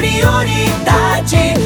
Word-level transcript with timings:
prioridade. 0.00 1.59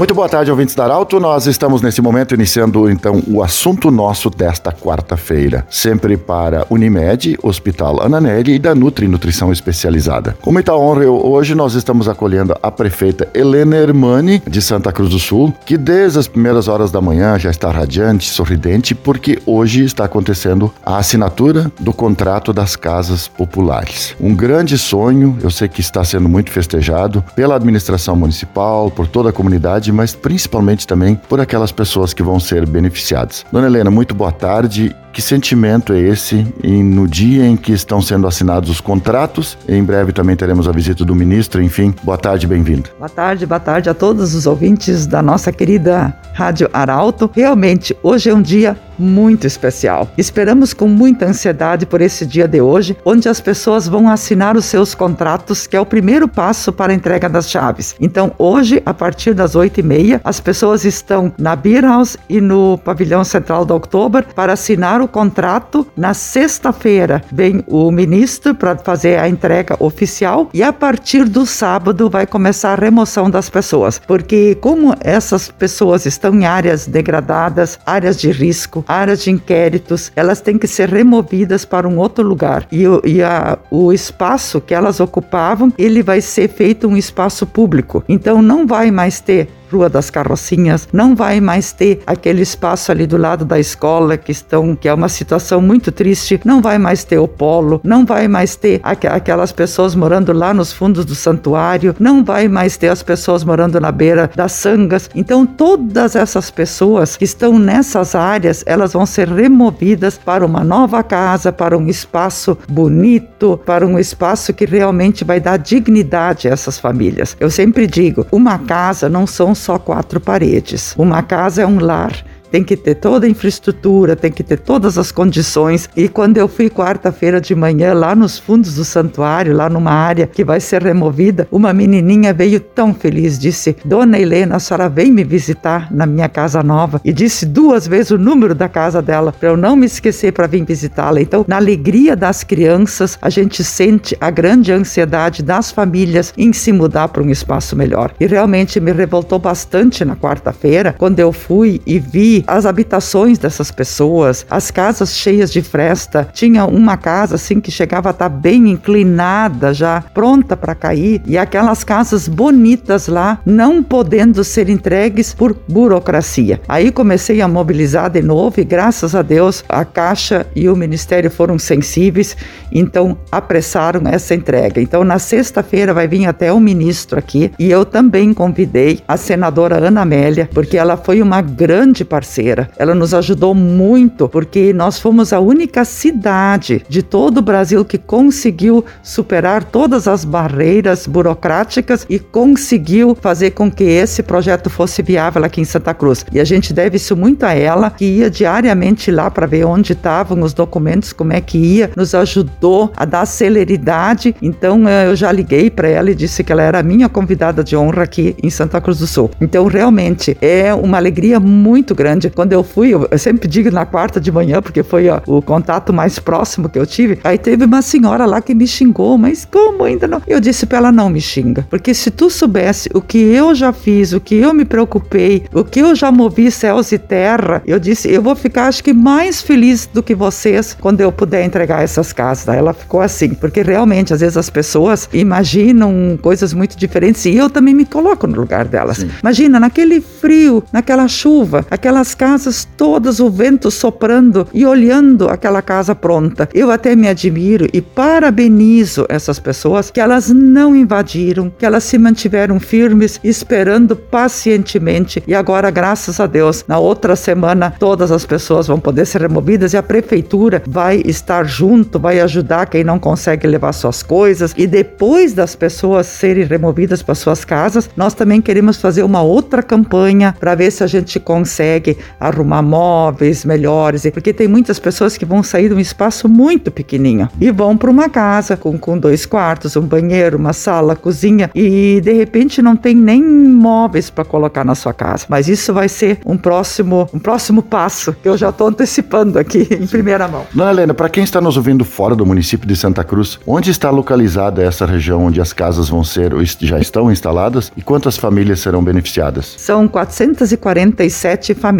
Muito 0.00 0.14
boa 0.14 0.30
tarde, 0.30 0.50
ouvintes 0.50 0.74
da 0.74 0.84
Arauto. 0.84 1.20
Nós 1.20 1.46
estamos 1.46 1.82
nesse 1.82 2.00
momento 2.00 2.34
iniciando 2.34 2.88
então 2.88 3.22
o 3.28 3.42
assunto 3.42 3.90
nosso 3.90 4.30
desta 4.30 4.72
quarta-feira, 4.72 5.66
sempre 5.68 6.16
para 6.16 6.66
Unimed, 6.70 7.38
Hospital 7.42 8.02
Ananelli 8.02 8.54
e 8.54 8.58
da 8.58 8.74
Nutri 8.74 9.06
Nutrição 9.06 9.52
Especializada. 9.52 10.34
Com 10.40 10.52
muita 10.52 10.74
honra, 10.74 11.04
eu, 11.04 11.14
hoje 11.14 11.54
nós 11.54 11.74
estamos 11.74 12.08
acolhendo 12.08 12.54
a 12.62 12.70
prefeita 12.70 13.28
Helena 13.34 13.76
Hermani, 13.76 14.42
de 14.48 14.62
Santa 14.62 14.90
Cruz 14.90 15.10
do 15.10 15.18
Sul, 15.18 15.52
que 15.66 15.76
desde 15.76 16.18
as 16.18 16.26
primeiras 16.26 16.66
horas 16.66 16.90
da 16.90 17.02
manhã 17.02 17.38
já 17.38 17.50
está 17.50 17.70
radiante, 17.70 18.30
sorridente, 18.30 18.94
porque 18.94 19.38
hoje 19.44 19.84
está 19.84 20.06
acontecendo 20.06 20.72
a 20.82 20.96
assinatura 20.96 21.70
do 21.78 21.92
contrato 21.92 22.54
das 22.54 22.74
casas 22.74 23.28
populares. 23.28 24.16
Um 24.18 24.34
grande 24.34 24.78
sonho, 24.78 25.36
eu 25.42 25.50
sei 25.50 25.68
que 25.68 25.82
está 25.82 26.02
sendo 26.04 26.26
muito 26.26 26.50
festejado 26.50 27.22
pela 27.36 27.56
administração 27.56 28.16
municipal, 28.16 28.90
por 28.90 29.06
toda 29.06 29.28
a 29.28 29.32
comunidade, 29.32 29.89
mas 29.92 30.14
principalmente 30.14 30.86
também 30.86 31.14
por 31.14 31.40
aquelas 31.40 31.72
pessoas 31.72 32.12
que 32.12 32.22
vão 32.22 32.38
ser 32.40 32.66
beneficiadas. 32.66 33.44
Dona 33.52 33.66
Helena, 33.66 33.90
muito 33.90 34.14
boa 34.14 34.32
tarde. 34.32 34.94
Que 35.12 35.20
sentimento 35.20 35.92
é 35.92 35.98
esse 35.98 36.46
e 36.62 36.70
no 36.82 37.06
dia 37.08 37.44
em 37.44 37.56
que 37.56 37.72
estão 37.72 38.00
sendo 38.00 38.28
assinados 38.28 38.70
os 38.70 38.80
contratos? 38.80 39.58
Em 39.68 39.82
breve 39.82 40.12
também 40.12 40.36
teremos 40.36 40.68
a 40.68 40.72
visita 40.72 41.04
do 41.04 41.14
ministro. 41.14 41.60
Enfim, 41.60 41.92
boa 42.02 42.16
tarde, 42.16 42.46
bem-vindo. 42.46 42.90
Boa 42.96 43.08
tarde, 43.08 43.44
boa 43.44 43.60
tarde 43.60 43.90
a 43.90 43.94
todos 43.94 44.34
os 44.34 44.46
ouvintes 44.46 45.06
da 45.06 45.20
nossa 45.20 45.50
querida 45.50 46.16
Rádio 46.32 46.70
Arauto. 46.72 47.28
Realmente, 47.34 47.96
hoje 48.02 48.30
é 48.30 48.34
um 48.34 48.40
dia 48.40 48.76
muito 49.00 49.46
especial. 49.46 50.08
Esperamos 50.16 50.74
com 50.74 50.86
muita 50.86 51.26
ansiedade 51.26 51.86
por 51.86 52.00
esse 52.00 52.26
dia 52.26 52.46
de 52.46 52.60
hoje, 52.60 52.96
onde 53.04 53.28
as 53.28 53.40
pessoas 53.40 53.88
vão 53.88 54.08
assinar 54.08 54.56
os 54.56 54.66
seus 54.66 54.94
contratos, 54.94 55.66
que 55.66 55.76
é 55.76 55.80
o 55.80 55.86
primeiro 55.86 56.28
passo 56.28 56.72
para 56.72 56.92
a 56.92 56.94
entrega 56.94 57.28
das 57.28 57.50
chaves. 57.50 57.96
Então, 57.98 58.32
hoje, 58.38 58.82
a 58.84 58.92
partir 58.92 59.32
das 59.32 59.54
oito 59.54 59.80
e 59.80 59.82
meia, 59.82 60.20
as 60.22 60.38
pessoas 60.38 60.84
estão 60.84 61.32
na 61.38 61.56
Beer 61.56 61.84
House 61.84 62.16
e 62.28 62.40
no 62.40 62.78
pavilhão 62.78 63.24
central 63.24 63.64
da 63.64 63.74
Oktober 63.74 64.24
para 64.34 64.52
assinar 64.52 64.99
o 65.02 65.08
contrato. 65.08 65.86
Na 65.96 66.14
sexta-feira, 66.14 67.22
vem 67.32 67.64
o 67.66 67.90
ministro 67.90 68.54
para 68.54 68.76
fazer 68.76 69.18
a 69.18 69.28
entrega 69.28 69.76
oficial 69.78 70.48
e 70.52 70.62
a 70.62 70.72
partir 70.72 71.24
do 71.24 71.46
sábado 71.46 72.08
vai 72.08 72.26
começar 72.26 72.78
a 72.78 72.84
remoção 72.84 73.30
das 73.30 73.50
pessoas, 73.50 73.98
porque 73.98 74.54
como 74.56 74.94
essas 75.00 75.48
pessoas 75.48 76.06
estão 76.06 76.34
em 76.34 76.46
áreas 76.46 76.86
degradadas, 76.86 77.78
áreas 77.84 78.16
de 78.16 78.30
risco, 78.30 78.84
áreas 78.86 79.22
de 79.22 79.30
inquéritos, 79.30 80.12
elas 80.14 80.40
têm 80.40 80.58
que 80.58 80.66
ser 80.66 80.88
removidas 80.88 81.64
para 81.64 81.88
um 81.88 81.98
outro 81.98 82.26
lugar. 82.26 82.66
E, 82.70 82.84
e 83.04 83.22
a, 83.22 83.58
o 83.70 83.92
espaço 83.92 84.60
que 84.60 84.74
elas 84.74 85.00
ocupavam, 85.00 85.72
ele 85.78 86.02
vai 86.02 86.20
ser 86.20 86.48
feito 86.48 86.86
um 86.88 86.96
espaço 86.96 87.46
público. 87.46 88.04
Então 88.08 88.42
não 88.42 88.66
vai 88.66 88.90
mais 88.90 89.20
ter 89.20 89.48
Rua 89.70 89.88
das 89.88 90.10
Carrocinhas, 90.10 90.88
não 90.92 91.14
vai 91.14 91.40
mais 91.40 91.72
ter 91.72 92.02
aquele 92.06 92.42
espaço 92.42 92.90
ali 92.90 93.06
do 93.06 93.16
lado 93.16 93.44
da 93.44 93.58
escola 93.58 94.16
que 94.16 94.32
estão, 94.32 94.74
que 94.74 94.88
é 94.88 94.94
uma 94.94 95.08
situação 95.08 95.60
muito 95.60 95.92
triste, 95.92 96.40
não 96.44 96.60
vai 96.60 96.78
mais 96.78 97.04
ter 97.04 97.18
o 97.18 97.28
polo, 97.28 97.80
não 97.84 98.04
vai 98.04 98.28
mais 98.28 98.56
ter 98.56 98.80
aqu 98.82 99.06
aquelas 99.06 99.52
pessoas 99.52 99.94
morando 99.94 100.32
lá 100.32 100.54
nos 100.54 100.72
fundos 100.72 101.04
do 101.04 101.14
santuário, 101.14 101.94
não 101.98 102.24
vai 102.24 102.48
mais 102.48 102.76
ter 102.76 102.88
as 102.88 103.02
pessoas 103.02 103.44
morando 103.44 103.80
na 103.80 103.92
beira 103.92 104.30
das 104.34 104.52
sangas. 104.52 105.10
Então 105.14 105.44
todas 105.46 106.16
essas 106.16 106.50
pessoas 106.50 107.16
que 107.16 107.24
estão 107.24 107.58
nessas 107.58 108.14
áreas, 108.14 108.62
elas 108.66 108.92
vão 108.92 109.06
ser 109.06 109.28
removidas 109.28 110.18
para 110.18 110.44
uma 110.44 110.64
nova 110.64 111.02
casa, 111.02 111.52
para 111.52 111.76
um 111.76 111.88
espaço 111.88 112.56
bonito, 112.68 113.60
para 113.64 113.86
um 113.86 113.98
espaço 113.98 114.52
que 114.52 114.64
realmente 114.64 115.24
vai 115.24 115.40
dar 115.40 115.56
dignidade 115.56 116.48
a 116.48 116.52
essas 116.52 116.78
famílias. 116.78 117.36
Eu 117.38 117.50
sempre 117.50 117.86
digo, 117.86 118.26
uma 118.30 118.58
casa 118.58 119.08
não 119.08 119.26
são 119.26 119.54
só 119.60 119.78
quatro 119.78 120.20
paredes. 120.20 120.94
Uma 120.96 121.22
casa 121.22 121.62
é 121.62 121.66
um 121.66 121.78
lar 121.78 122.24
tem 122.50 122.64
que 122.64 122.76
ter 122.76 122.96
toda 122.96 123.26
a 123.26 123.28
infraestrutura, 123.28 124.16
tem 124.16 124.30
que 124.30 124.42
ter 124.42 124.58
todas 124.58 124.98
as 124.98 125.12
condições. 125.12 125.88
E 125.96 126.08
quando 126.08 126.36
eu 126.36 126.48
fui 126.48 126.68
quarta-feira 126.68 127.40
de 127.40 127.54
manhã 127.54 127.94
lá 127.94 128.14
nos 128.14 128.38
fundos 128.38 128.74
do 128.74 128.84
santuário, 128.84 129.54
lá 129.54 129.68
numa 129.68 129.92
área 129.92 130.26
que 130.26 130.44
vai 130.44 130.60
ser 130.60 130.82
removida, 130.82 131.46
uma 131.50 131.72
menininha 131.72 132.32
veio 132.32 132.60
tão 132.60 132.92
feliz, 132.92 133.38
disse: 133.38 133.76
"Dona 133.84 134.18
Helena, 134.18 134.56
a 134.56 134.58
senhora 134.58 134.88
vem 134.88 135.10
me 135.10 135.24
visitar 135.24 135.92
na 135.92 136.06
minha 136.06 136.28
casa 136.28 136.62
nova" 136.62 137.00
e 137.04 137.12
disse 137.12 137.46
duas 137.46 137.86
vezes 137.86 138.10
o 138.10 138.18
número 138.18 138.54
da 138.54 138.68
casa 138.68 139.00
dela 139.00 139.32
para 139.32 139.50
eu 139.50 139.56
não 139.56 139.76
me 139.76 139.86
esquecer 139.86 140.32
para 140.32 140.46
vir 140.46 140.64
visitá-la. 140.64 141.20
Então, 141.20 141.44
na 141.46 141.56
alegria 141.56 142.16
das 142.16 142.44
crianças, 142.44 143.18
a 143.22 143.30
gente 143.30 143.62
sente 143.64 144.16
a 144.20 144.30
grande 144.30 144.72
ansiedade 144.72 145.42
das 145.42 145.70
famílias 145.70 146.32
em 146.36 146.52
se 146.52 146.72
mudar 146.72 147.08
para 147.08 147.22
um 147.22 147.30
espaço 147.30 147.76
melhor. 147.76 148.12
E 148.20 148.26
realmente 148.26 148.80
me 148.80 148.92
revoltou 148.92 149.38
bastante 149.38 150.04
na 150.04 150.16
quarta-feira 150.16 150.94
quando 150.96 151.18
eu 151.20 151.32
fui 151.32 151.80
e 151.86 151.98
vi 151.98 152.39
as 152.46 152.66
habitações 152.66 153.38
dessas 153.38 153.70
pessoas, 153.70 154.46
as 154.50 154.70
casas 154.70 155.16
cheias 155.16 155.50
de 155.50 155.62
fresta. 155.62 156.28
Tinha 156.32 156.64
uma 156.64 156.96
casa 156.96 157.34
assim 157.34 157.60
que 157.60 157.70
chegava 157.70 158.10
a 158.10 158.12
estar 158.12 158.28
bem 158.28 158.70
inclinada, 158.70 159.72
já 159.74 160.02
pronta 160.14 160.56
para 160.56 160.74
cair, 160.74 161.22
e 161.26 161.36
aquelas 161.36 161.84
casas 161.84 162.28
bonitas 162.28 163.06
lá 163.06 163.38
não 163.44 163.82
podendo 163.82 164.42
ser 164.44 164.68
entregues 164.68 165.34
por 165.34 165.56
burocracia. 165.68 166.60
Aí 166.68 166.90
comecei 166.90 167.40
a 167.40 167.48
mobilizar 167.48 168.10
de 168.10 168.22
novo 168.22 168.60
e 168.60 168.64
graças 168.64 169.14
a 169.14 169.22
Deus 169.22 169.64
a 169.68 169.84
Caixa 169.84 170.46
e 170.54 170.68
o 170.68 170.76
Ministério 170.76 171.30
foram 171.30 171.58
sensíveis, 171.58 172.36
então 172.72 173.18
apressaram 173.30 174.02
essa 174.06 174.34
entrega. 174.34 174.80
Então 174.80 175.04
na 175.04 175.18
sexta-feira 175.18 175.92
vai 175.92 176.08
vir 176.08 176.26
até 176.26 176.52
o 176.52 176.60
ministro 176.60 177.18
aqui 177.18 177.50
e 177.58 177.70
eu 177.70 177.84
também 177.84 178.32
convidei 178.32 179.00
a 179.06 179.16
senadora 179.16 179.76
Ana 179.76 180.02
Amélia, 180.02 180.48
porque 180.52 180.76
ela 180.76 180.96
foi 180.96 181.22
uma 181.22 181.40
grande 181.40 182.04
parceira 182.04 182.29
parceira. 182.30 182.70
Ela 182.78 182.94
nos 182.94 183.12
ajudou 183.12 183.54
muito 183.54 184.28
porque 184.28 184.72
nós 184.72 184.98
fomos 185.00 185.32
a 185.32 185.40
única 185.40 185.84
cidade 185.84 186.84
de 186.88 187.02
todo 187.02 187.38
o 187.38 187.42
Brasil 187.42 187.84
que 187.84 187.98
conseguiu 187.98 188.84
superar 189.02 189.64
todas 189.64 190.06
as 190.06 190.24
barreiras 190.24 191.06
burocráticas 191.06 192.06
e 192.08 192.18
conseguiu 192.18 193.16
fazer 193.20 193.50
com 193.50 193.70
que 193.70 193.84
esse 193.84 194.22
projeto 194.22 194.70
fosse 194.70 195.02
viável 195.02 195.44
aqui 195.44 195.60
em 195.60 195.64
Santa 195.64 195.92
Cruz. 195.92 196.24
E 196.32 196.38
a 196.38 196.44
gente 196.44 196.72
deve 196.72 196.96
isso 196.96 197.16
muito 197.16 197.44
a 197.44 197.52
ela, 197.52 197.90
que 197.90 198.04
ia 198.04 198.30
diariamente 198.30 199.10
lá 199.10 199.30
para 199.30 199.46
ver 199.46 199.64
onde 199.64 199.92
estavam 199.92 200.42
os 200.42 200.52
documentos, 200.52 201.12
como 201.12 201.32
é 201.32 201.40
que 201.40 201.58
ia, 201.58 201.90
nos 201.96 202.14
ajudou 202.14 202.92
a 202.96 203.04
dar 203.04 203.26
celeridade. 203.26 204.34
Então 204.40 204.88
eh, 204.88 205.08
eu 205.08 205.16
já 205.16 205.32
liguei 205.32 205.68
para 205.70 205.88
ela 205.88 206.10
e 206.10 206.14
disse 206.14 206.44
que 206.44 206.52
ela 206.52 206.62
era 206.62 206.78
a 206.78 206.82
minha 206.82 207.08
convidada 207.08 207.64
de 207.64 207.76
honra 207.76 208.04
aqui 208.04 208.36
em 208.42 208.50
Santa 208.50 208.80
Cruz 208.80 208.98
do 208.98 209.06
Sul. 209.06 209.30
Então 209.40 209.66
realmente 209.66 210.36
é 210.40 210.72
uma 210.72 210.96
alegria 210.96 211.40
muito 211.40 211.94
grande 211.94 212.19
Quando 212.28 212.52
eu 212.52 212.62
fui, 212.62 212.92
eu 212.92 213.18
sempre 213.18 213.48
digo 213.48 213.70
na 213.70 213.86
quarta 213.86 214.20
de 214.20 214.30
manhã, 214.30 214.60
porque 214.60 214.82
foi 214.82 215.08
ó, 215.08 215.20
o 215.26 215.40
contato 215.40 215.92
mais 215.92 216.18
próximo 216.18 216.68
que 216.68 216.78
eu 216.78 216.86
tive. 216.86 217.18
Aí 217.24 217.38
teve 217.38 217.64
uma 217.64 217.82
senhora 217.82 218.26
lá 218.26 218.40
que 218.40 218.54
me 218.54 218.66
xingou, 218.66 219.16
mas 219.16 219.44
como 219.44 219.84
ainda 219.84 220.06
não? 220.06 220.20
Eu 220.26 220.40
disse 220.40 220.66
para 220.66 220.78
ela: 220.78 220.92
não 220.92 221.08
me 221.08 221.20
xinga, 221.20 221.66
porque 221.70 221.94
se 221.94 222.10
tu 222.10 222.28
soubesse 222.28 222.90
o 222.92 223.00
que 223.00 223.18
eu 223.18 223.54
já 223.54 223.72
fiz, 223.72 224.12
o 224.12 224.20
que 224.20 224.34
eu 224.34 224.52
me 224.52 224.64
preocupei, 224.64 225.44
o 225.52 225.64
que 225.64 225.80
eu 225.80 225.94
já 225.94 226.10
movi 226.10 226.50
céus 226.50 226.92
e 226.92 226.98
terra, 226.98 227.62
eu 227.66 227.78
disse: 227.78 228.10
eu 228.10 228.22
vou 228.22 228.34
ficar, 228.34 228.66
acho 228.66 228.82
que 228.82 228.92
mais 228.92 229.40
feliz 229.40 229.88
do 229.92 230.02
que 230.02 230.14
vocês 230.14 230.76
quando 230.80 231.00
eu 231.00 231.12
puder 231.12 231.44
entregar 231.44 231.82
essas 231.82 232.12
casas. 232.12 232.48
Ela 232.48 232.72
ficou 232.72 233.00
assim, 233.00 233.30
porque 233.34 233.62
realmente 233.62 234.12
às 234.12 234.20
vezes 234.20 234.36
as 234.36 234.50
pessoas 234.50 235.08
imaginam 235.12 236.18
coisas 236.20 236.52
muito 236.52 236.76
diferentes 236.76 237.24
e 237.24 237.36
eu 237.36 237.48
também 237.48 237.74
me 237.74 237.84
coloco 237.84 238.26
no 238.26 238.40
lugar 238.40 238.64
delas. 238.64 238.98
Sim. 238.98 239.10
Imagina 239.22 239.60
naquele 239.60 240.00
frio, 240.00 240.62
naquela 240.72 241.06
chuva, 241.08 241.64
aquelas 241.70 242.09
casas 242.14 242.66
todas, 242.76 243.20
o 243.20 243.30
vento 243.30 243.70
soprando 243.70 244.46
e 244.52 244.66
olhando 244.66 245.28
aquela 245.28 245.62
casa 245.62 245.94
pronta. 245.94 246.48
Eu 246.54 246.70
até 246.70 246.94
me 246.96 247.08
admiro 247.08 247.66
e 247.72 247.80
parabenizo 247.80 249.06
essas 249.08 249.38
pessoas 249.38 249.90
que 249.90 250.00
elas 250.00 250.30
não 250.30 250.74
invadiram, 250.74 251.52
que 251.58 251.66
elas 251.66 251.84
se 251.84 251.98
mantiveram 251.98 252.58
firmes, 252.58 253.20
esperando 253.22 253.96
pacientemente. 253.96 255.22
E 255.26 255.34
agora, 255.34 255.70
graças 255.70 256.20
a 256.20 256.26
Deus, 256.26 256.64
na 256.66 256.78
outra 256.78 257.16
semana, 257.16 257.74
todas 257.78 258.10
as 258.10 258.24
pessoas 258.24 258.66
vão 258.66 258.80
poder 258.80 259.06
ser 259.06 259.20
removidas 259.22 259.72
e 259.72 259.76
a 259.76 259.82
prefeitura 259.82 260.62
vai 260.66 261.02
estar 261.04 261.44
junto, 261.44 261.98
vai 261.98 262.20
ajudar 262.20 262.66
quem 262.66 262.84
não 262.84 262.98
consegue 262.98 263.46
levar 263.46 263.72
suas 263.72 264.02
coisas. 264.02 264.54
E 264.56 264.66
depois 264.66 265.32
das 265.32 265.54
pessoas 265.54 266.06
serem 266.06 266.44
removidas 266.44 267.02
para 267.02 267.14
suas 267.14 267.44
casas, 267.44 267.88
nós 267.96 268.14
também 268.14 268.40
queremos 268.40 268.80
fazer 268.80 269.02
uma 269.02 269.22
outra 269.22 269.62
campanha 269.62 270.34
para 270.38 270.54
ver 270.54 270.70
se 270.70 270.82
a 270.82 270.86
gente 270.86 271.18
consegue 271.18 271.89
que 271.94 271.96
arrumar 272.18 272.62
móveis 272.62 273.44
melhores, 273.44 274.06
porque 274.12 274.32
tem 274.32 274.48
muitas 274.48 274.78
pessoas 274.78 275.16
que 275.16 275.24
vão 275.24 275.42
sair 275.42 275.68
de 275.68 275.74
um 275.74 275.80
espaço 275.80 276.28
muito 276.28 276.70
pequenininho 276.70 277.28
e 277.40 277.50
vão 277.50 277.76
para 277.76 277.90
uma 277.90 278.08
casa 278.08 278.56
com, 278.56 278.78
com 278.78 278.98
dois 278.98 279.26
quartos, 279.26 279.76
um 279.76 279.82
banheiro, 279.82 280.36
uma 280.36 280.52
sala, 280.52 280.94
cozinha 280.94 281.50
e 281.54 282.00
de 282.02 282.12
repente 282.12 282.62
não 282.62 282.76
tem 282.76 282.94
nem 282.94 283.22
móveis 283.22 284.10
para 284.10 284.24
colocar 284.24 284.64
na 284.64 284.74
sua 284.74 284.92
casa. 284.92 285.26
Mas 285.28 285.48
isso 285.48 285.72
vai 285.72 285.88
ser 285.88 286.18
um 286.24 286.36
próximo, 286.36 287.08
um 287.12 287.18
próximo 287.18 287.62
passo 287.62 288.12
que 288.12 288.28
eu 288.28 288.36
já 288.36 288.50
estou 288.50 288.68
antecipando 288.68 289.38
aqui 289.38 289.66
em 289.70 289.86
primeira 289.86 290.28
mão. 290.28 290.44
Dona 290.52 290.70
Helena, 290.70 290.94
para 290.94 291.08
quem 291.08 291.24
está 291.24 291.40
nos 291.40 291.56
ouvindo 291.56 291.84
fora 291.84 292.14
do 292.14 292.26
município 292.26 292.66
de 292.66 292.76
Santa 292.76 293.02
Cruz, 293.04 293.38
onde 293.46 293.70
está 293.70 293.90
localizada 293.90 294.62
essa 294.62 294.86
região 294.86 295.24
onde 295.24 295.40
as 295.40 295.52
casas 295.52 295.88
vão 295.88 296.04
ser 296.04 296.34
ou 296.34 296.40
já 296.60 296.78
estão 296.78 297.10
instaladas 297.10 297.72
e 297.76 297.82
quantas 297.82 298.16
famílias 298.16 298.60
serão 298.60 298.82
beneficiadas? 298.82 299.54
São 299.58 299.86
447 299.88 301.54
famílias. 301.54 301.79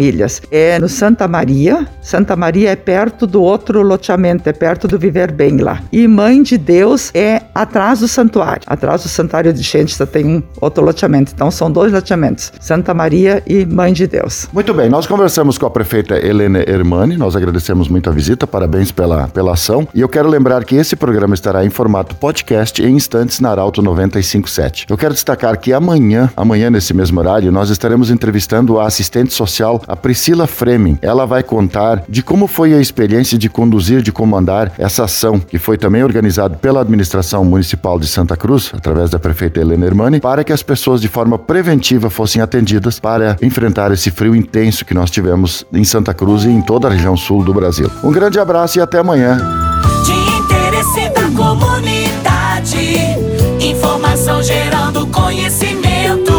É 0.51 0.79
no 0.79 0.89
Santa 0.89 1.27
Maria. 1.27 1.87
Santa 2.01 2.35
Maria 2.35 2.71
é 2.71 2.75
perto 2.75 3.27
do 3.27 3.41
outro 3.41 3.81
loteamento, 3.81 4.49
é 4.49 4.53
perto 4.53 4.87
do 4.87 4.97
Viver 4.97 5.31
Bem 5.31 5.57
lá. 5.57 5.81
E 5.91 6.07
Mãe 6.07 6.41
de 6.41 6.57
Deus 6.57 7.11
é 7.13 7.41
atrás 7.53 7.99
do 7.99 8.07
santuário. 8.07 8.63
Atrás 8.65 9.03
do 9.03 9.09
santuário 9.09 9.53
de 9.53 9.63
Xentista 9.63 10.05
tem 10.05 10.25
um 10.25 10.43
outro 10.59 10.83
loteamento. 10.83 11.31
Então 11.33 11.51
são 11.51 11.71
dois 11.71 11.91
loteamentos: 11.91 12.51
Santa 12.59 12.93
Maria 12.93 13.43
e 13.45 13.65
Mãe 13.65 13.93
de 13.93 14.07
Deus. 14.07 14.47
Muito 14.51 14.73
bem, 14.73 14.89
nós 14.89 15.05
conversamos 15.05 15.57
com 15.57 15.65
a 15.65 15.69
prefeita 15.69 16.15
Helena 16.15 16.59
Hermani, 16.67 17.17
nós 17.17 17.35
agradecemos 17.35 17.87
muito 17.87 18.09
a 18.09 18.13
visita, 18.13 18.47
parabéns 18.47 18.91
pela, 18.91 19.27
pela 19.27 19.53
ação. 19.53 19.87
E 19.93 20.01
eu 20.01 20.09
quero 20.09 20.29
lembrar 20.29 20.63
que 20.63 20.75
esse 20.75 20.95
programa 20.95 21.33
estará 21.33 21.65
em 21.65 21.69
formato 21.69 22.15
podcast 22.15 22.81
em 22.81 22.95
instantes 22.95 23.39
na 23.39 23.51
Arauto 23.51 23.81
957. 23.81 24.85
Eu 24.89 24.97
quero 24.97 25.13
destacar 25.13 25.57
que 25.59 25.73
amanhã, 25.73 26.29
amanhã 26.35 26.69
nesse 26.69 26.93
mesmo 26.93 27.19
horário, 27.19 27.51
nós 27.51 27.69
estaremos 27.69 28.09
entrevistando 28.09 28.79
a 28.79 28.87
assistente 28.87 29.33
social, 29.33 29.81
a 29.91 29.95
Priscila 29.95 30.47
Fremen. 30.47 30.97
Ela 31.01 31.25
vai 31.25 31.43
contar 31.43 32.03
de 32.07 32.23
como 32.23 32.47
foi 32.47 32.73
a 32.73 32.79
experiência 32.79 33.37
de 33.37 33.49
conduzir, 33.49 34.01
de 34.01 34.11
comandar 34.11 34.71
essa 34.77 35.03
ação, 35.03 35.37
que 35.37 35.59
foi 35.59 35.77
também 35.77 36.01
organizada 36.01 36.55
pela 36.55 36.79
administração 36.79 37.43
municipal 37.43 37.99
de 37.99 38.07
Santa 38.07 38.37
Cruz, 38.37 38.71
através 38.73 39.09
da 39.09 39.19
prefeita 39.19 39.59
Helena 39.59 39.85
Hermani, 39.85 40.21
para 40.21 40.45
que 40.45 40.53
as 40.53 40.63
pessoas 40.63 41.01
de 41.01 41.09
forma 41.09 41.37
preventiva 41.37 42.09
fossem 42.09 42.41
atendidas 42.41 43.01
para 43.01 43.35
enfrentar 43.41 43.91
esse 43.91 44.09
frio 44.09 44.33
intenso 44.33 44.85
que 44.85 44.93
nós 44.93 45.11
tivemos 45.11 45.65
em 45.73 45.83
Santa 45.83 46.13
Cruz 46.13 46.45
e 46.45 46.49
em 46.49 46.61
toda 46.61 46.87
a 46.87 46.91
região 46.91 47.17
sul 47.17 47.43
do 47.43 47.53
Brasil. 47.53 47.91
Um 48.01 48.11
grande 48.11 48.39
abraço 48.39 48.79
e 48.79 48.81
até 48.81 48.99
amanhã. 48.99 49.37
Informação 53.59 54.41
gerando 54.41 55.05
conhecimento. 55.07 56.33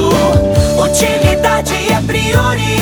Utilidade 0.78 1.74
é 1.92 2.00
prioridade. 2.06 2.81